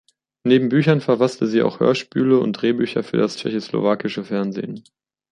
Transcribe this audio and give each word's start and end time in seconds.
Neben 0.43 0.69
Büchern 0.69 0.99
verfasste 0.99 1.45
sie 1.45 1.61
auch 1.61 1.79
Hörspiele 1.79 2.39
und 2.39 2.53
Drehbücher 2.53 3.03
für 3.03 3.17
das 3.17 3.37
Tschechoslowakische 3.37 4.23
Fernsehen. 4.23 4.83